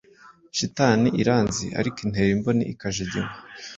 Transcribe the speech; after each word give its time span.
Shitani 0.57 1.09
iranzi 1.21 1.65
arko 1.79 1.99
intera 2.05 2.29
imboni 2.35 2.63
ikajiginwa 2.73 3.35